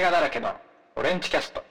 [0.00, 0.50] 映画だらけの
[0.96, 1.62] オレンジキャスト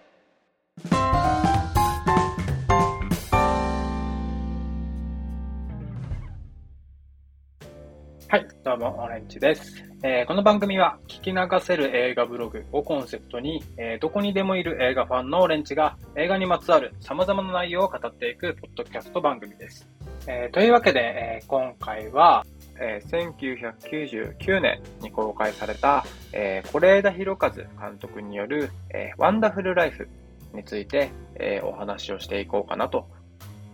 [8.28, 19.90] はい、どうも、オレンジです、えーこの番組は聞き流せる映画ブログをコンセプトに、えーどこにでもいる映画ファンのオレンジが映画にまつわる様々な内容を語っていくポッドキャスト番組です。
[20.28, 22.46] えーというわけで、えー今回は、
[22.80, 27.68] えー1999年に公開された、えー、是枝裕和監
[28.00, 30.08] 督による、えーワンダフルライフ
[30.54, 33.08] について、えーお話をしていこうかなと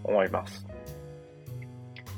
[0.04, 0.66] 思います。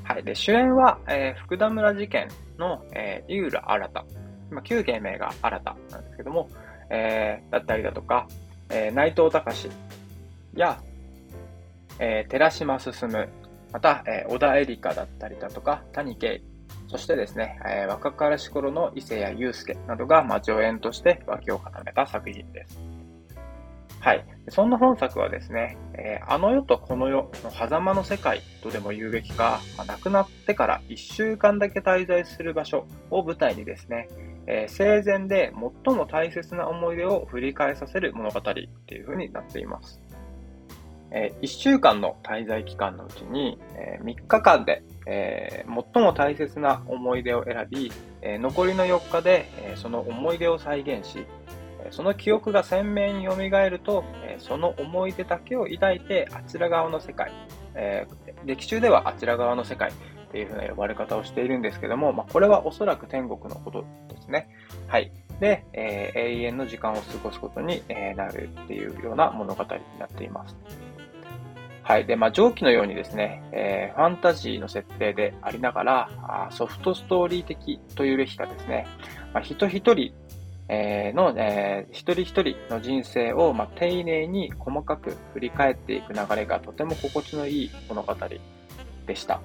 [0.02, 0.22] はい。
[0.24, 4.04] で、主演は、えー福田村事件の、えー井浦新。
[4.50, 6.48] まあ、旧芸名が新たなんですけども、
[6.90, 8.26] えーだったりだとか、
[8.70, 9.68] えー内藤隆
[10.54, 10.80] や、
[11.98, 12.94] えー寺島進、
[13.72, 16.40] また、えー小田絵里香だったりだとか、谷圭、
[16.88, 22.78] そしてですね、えー若かりし頃の伊勢谷友介などが、まあ、助演として脇を固めた作品です。
[24.00, 24.24] はい。
[24.50, 34.08] そんな本作はですね、えーあの世とこの世の狭間の世界とでも言うべきか、まあ亡くなってから1週間だけ滞在する場所を舞台にですね、
[34.46, 35.52] えー生前で
[35.84, 38.42] 最も大切な思い出を振り返させる物語っ
[38.86, 40.00] ていう風になっています。
[41.10, 51.26] え1週間の滞在期間のうちに、え3日間で、えー最も大切な思い出を選び、えー残りの4日で、えその思い出を再現し、
[51.82, 57.32] えその記憶が鮮明に蘇ると、えーその思い出だけを抱いてあちら側の世界、
[57.74, 59.94] えー劇中ではあちら側の世界っ
[60.30, 64.48] ていう風な呼ばれ方をしているんですけども、まあ、これはおそらく天国のことですね。
[64.86, 65.10] はい。
[65.40, 70.56] で、えー永遠の時間を過ごすことに、えなるっていうような物語になっています。
[71.88, 72.04] はい。
[72.04, 78.86] で、まあ、上記のようにですね、えーファンタジーの設定でありながら、あソフトストーリー的というべきかですね、
[79.32, 80.12] まあ、人一人、
[80.68, 88.14] えーの、えー一人一人の人生を、まあ、丁寧に細かく振り返っていく流れがとても心地のいい物語
[89.06, 89.40] でした。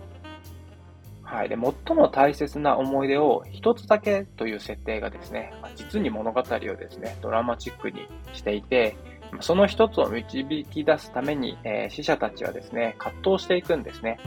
[1.24, 1.50] はい。
[1.50, 8.98] で、最も大切な思い出を一つだけという設定がですね、ま実に物語をですね、ドラマチックにしていて、
[9.42, 14.20] その一つを導き出すために、えー死者たちはですね、葛藤していくんですね。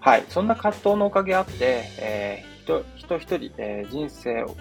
[0.00, 0.24] はい。
[0.28, 4.56] そんな葛藤のおかげあって、えー人、人一人、えー人生を、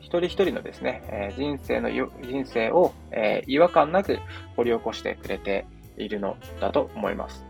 [0.00, 4.18] 一人一人のですね、えー人生の、人生を、えー違和感なく
[4.56, 5.66] 掘り起こしてくれて
[5.96, 7.44] いるのだと思います。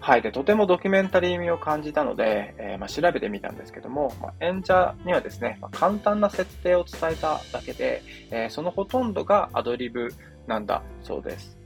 [0.00, 0.22] はい。
[0.22, 10.08] で、とてもドキュメンタリー味を感じたので、えーまあ、調べてみたんですけども、まあ、演者にはですね、まあ簡単な設定を伝えただけで、えーそのほとんどがアドリブ
[10.48, 11.58] なんだそうです。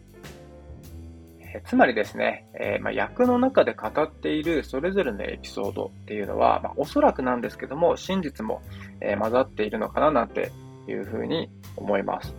[1.54, 8.62] えつまりですね、えーまあ、役の中で語っているそれぞれのエピソードっていうのは、まあ、おそらくなんですけども、真実も、
[9.00, 10.50] えー混ざっているのかななんて
[10.88, 12.34] いうふうに思います。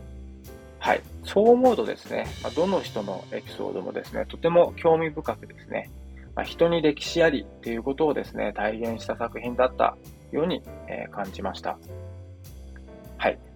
[0.79, 1.01] はい。
[1.23, 5.89] そう思うとですね、まあ、どの人のエピソードもですね、とても興味深くですね、
[6.35, 9.95] まあ、人に歴史ありっていうことをですね、体現した作品だった
[10.31, 11.77] ように、えー感じました。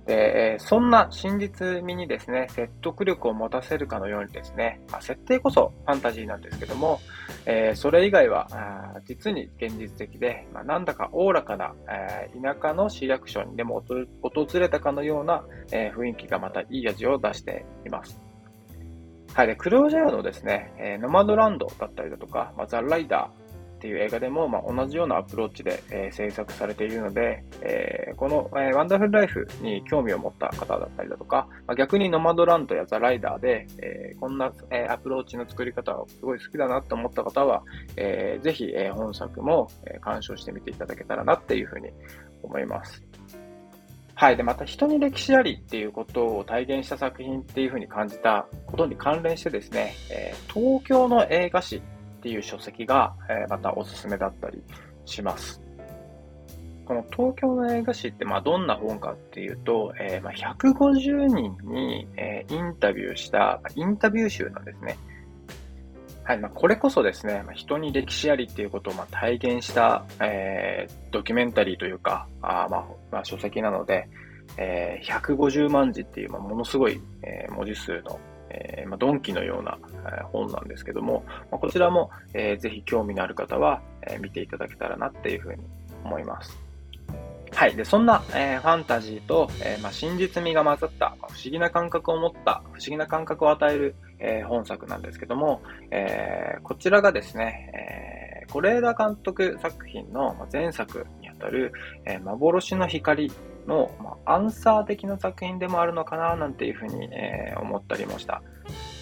[0.07, 7.01] で、そんな真実味にですね、説得力を持たせるかのようにですね、まあ、設定こそファンタジーなんですけども、
[7.45, 13.84] えーそれ以外はあ実に現実的で、まあ、なんだかおおらかな、えー田舎の市役所にでも
[14.22, 18.19] 訪れたかのような、えー雰囲気がまたいい味を出しています。
[19.34, 19.47] はい。
[19.47, 23.47] で、クロージャーのですね、えノマドランドだったりだとか、まあ、ザ・ライダー
[23.78, 37.62] っていう映画でも、まあ、同じようなアプローチで、えー制作されているので、えーこの、えーワンダフルライフに興味を持った方だったりだとか、まあ、逆にノマドランドやザ・ライダーで、えーこんな、えーアプローチの作り方をすごい好きだなと思った方は、
[37.96, 41.90] えーぜひ、えー本作も、えー鑑賞してみていただけたらなっていうふうに
[42.42, 43.04] 思います。
[44.16, 44.38] はい。
[44.38, 51.84] で、また人に歴史ありっていうことを体現した作品っていうふうに感じたことに関連してですね、えー東京の映画史
[52.18, 54.62] っていう書籍が、えーまたおすすめだったり
[55.06, 55.62] します。
[56.86, 64.98] この東京の映画史ってまあどんな本かっていうと、えーまあ、150人に、えーインタビューしたインタビュー集なんですね。
[66.24, 74.08] はい、まあ、これこそですね、まあ、人に歴史ありっていうことをまあ体現した、えードキュメンタリーというか、あまあ、まあ、書籍なので、
[74.58, 78.20] えー150万字っていう、まあ、ものすごい、えー文字数の、
[78.59, 79.77] えーまあ、ドンキのような、
[80.19, 85.63] え本なんですけども、まあ、こちらも、えーぜひ興味のある方は、えー見ていただけたらなっていうふうに
[86.04, 86.57] 思います。
[87.51, 87.75] はい。
[87.75, 95.62] で、そんな、えーファンタジーと、えーまあ、真実味が混ざった、まあ不思議な感覚を持った、不思議な感覚を与える、えー本作なんですけども、
[95.92, 101.06] えーこちらがですね、えー是枝監督作品のま前作
[101.38, 101.74] たる、
[102.06, 103.31] えー、幻の光
[103.68, 108.42] の、まあ、アンサー的な作品でもあるのかななんていうふうに、えー、思ったりました。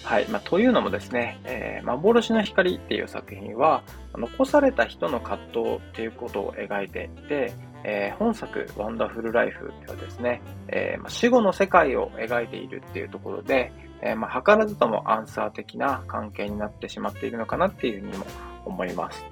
[0.02, 0.28] はい。
[0.28, 3.82] まあ、というのもですね、えー、幻の光っていう作品は、
[4.14, 7.52] 残された人の葛藤っていうことを描いていて、
[7.82, 18.26] えー、本作、ワンダフルライフではですね、え、まあ、死後の世界を描いているっていうところで、えー、ま、図らずともアンサー的な関係になってしまっているのかなっていうふうにも
[18.64, 19.24] 思います。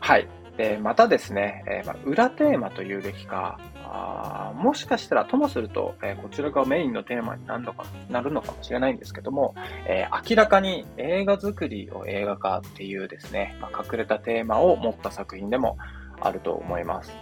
[0.00, 0.28] はい。
[0.56, 3.58] で、またですね、えまあ、裏テーマというべきか、
[3.94, 9.54] あもしかしたらともすると、えー、こちらがメインのテーマになるのかなるのかもしれないんですけども、
[9.86, 15.76] えー、明らかに映画作りを映画化っていうですね、まあ、隠れたテーマを持った作品でも
[16.20, 17.12] あると思います。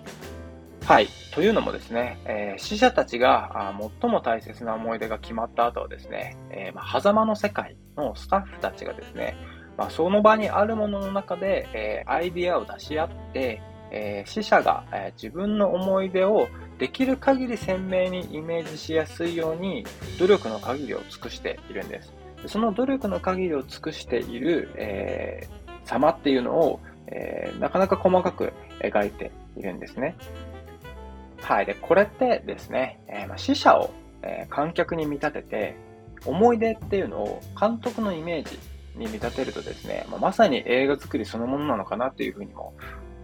[0.84, 1.08] はい。
[1.34, 9.36] というのもですね、えー、死者たちが最も大切な思い出が決まった後はですね、えー、まあ、狭間の世界のスタッフたちがですね、
[9.76, 19.84] まあ、その場にあるものの中で、えー、アイディアを出し合って、えー、死者が、えー、自分の思い出をできる限り鮮明にイメージしやすいように
[20.18, 22.12] 努力の限りを尽くしているんです。
[22.46, 28.52] その努力の限りを尽くしている、えー、様っていうのを、えー、なかなか細かく
[28.82, 30.16] 描いているんですね。
[31.42, 31.66] はい。
[31.66, 33.90] で、これってですね、えー、まあ、死者を、
[34.22, 35.76] えー、観客に見立てて、
[36.24, 38.58] 思い出っていうのを監督のイメージ
[38.96, 42.74] に見立てるとですね、まあ、まさに映画作りそのものなのかなというふうにも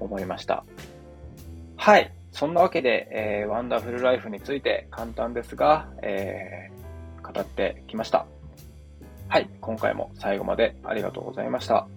[0.01, 0.65] 思いました。
[1.77, 2.13] はい。
[2.33, 8.27] そんなわけで、えー、ワンダフルライフについて簡単ですが、えー、語ってきました。
[9.29, 9.49] はい。
[9.61, 11.89] 今回も最後までありがとうございました。